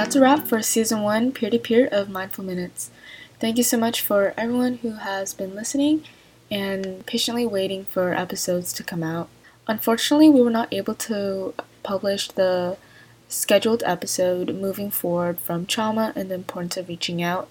[0.00, 2.90] that's a wrap for season one peer to peer of Mindful Minutes.
[3.38, 6.04] Thank you so much for everyone who has been listening
[6.50, 9.28] and patiently waiting for episodes to come out.
[9.68, 11.52] Unfortunately, we were not able to
[11.82, 12.78] publish the
[13.28, 17.50] scheduled episode moving forward from trauma and the importance of reaching out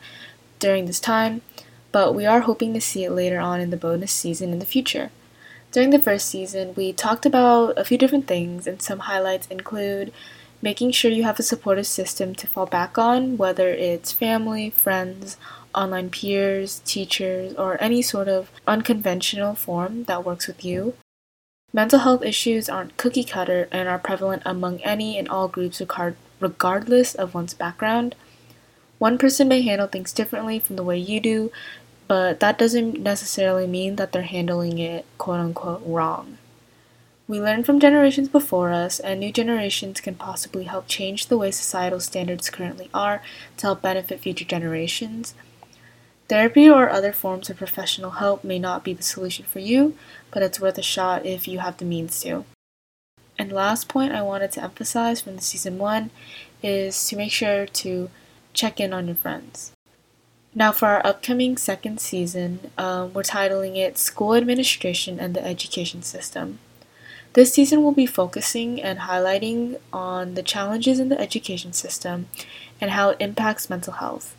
[0.57, 1.43] during this time,
[1.91, 4.65] but we are hoping to see it later on in the bonus season in the
[4.65, 5.11] future.
[5.71, 10.11] During the first season, we talked about a few different things, and some highlights include
[10.61, 15.37] making sure you have a supportive system to fall back on, whether it's family, friends,
[15.73, 20.93] online peers, teachers, or any sort of unconventional form that works with you.
[21.71, 25.81] Mental health issues aren't cookie cutter and are prevalent among any and all groups
[26.39, 28.15] regardless of one's background.
[28.97, 31.51] One person may handle things differently from the way you do,
[32.07, 36.39] but that doesn't necessarily mean that they're handling it quote unquote wrong.
[37.29, 41.51] We learn from generations before us, and new generations can possibly help change the way
[41.51, 43.21] societal standards currently are
[43.57, 45.35] to help benefit future generations.
[46.27, 49.95] Therapy or other forms of professional help may not be the solution for you,
[50.31, 52.45] but it's worth a shot if you have the means to.
[53.37, 56.09] And last point I wanted to emphasize from the season 1
[56.63, 58.09] is to make sure to
[58.53, 59.71] check in on your friends.
[60.55, 66.01] Now, for our upcoming second season, um, we're titling it School Administration and the Education
[66.01, 66.57] System.
[67.33, 72.27] This season will be focusing and highlighting on the challenges in the education system
[72.81, 74.35] and how it impacts mental health.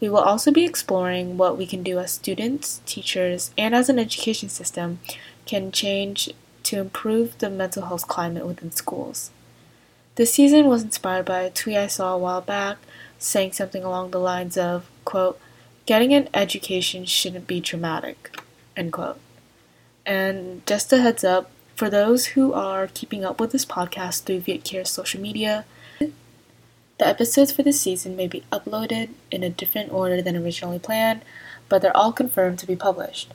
[0.00, 3.98] We will also be exploring what we can do as students, teachers, and as an
[3.98, 4.98] education system
[5.46, 6.30] can change
[6.64, 9.30] to improve the mental health climate within schools.
[10.16, 12.78] This season was inspired by a tweet I saw a while back
[13.18, 15.40] saying something along the lines of, quote,
[15.86, 18.36] getting an education shouldn't be traumatic,
[18.76, 19.18] end quote.
[20.06, 24.40] And just a heads up, for those who are keeping up with this podcast through
[24.40, 25.64] VietCare's social media,
[25.98, 31.22] the episodes for this season may be uploaded in a different order than originally planned,
[31.68, 33.32] but they're all confirmed to be published.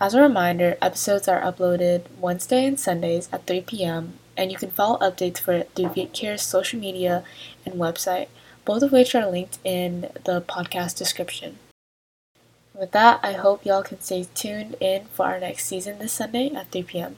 [0.00, 4.70] As a reminder, episodes are uploaded Wednesday and Sundays at 3 p.m., and you can
[4.70, 7.24] follow updates for it through VietCare's social media
[7.66, 8.28] and website,
[8.64, 11.58] both of which are linked in the podcast description.
[12.74, 16.50] With that, I hope y'all can stay tuned in for our next season this Sunday
[16.54, 17.16] at 3 p.m.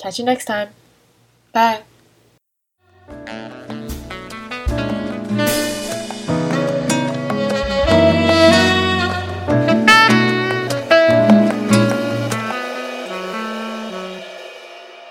[0.00, 0.70] Catch you next time.
[1.52, 1.82] Bye.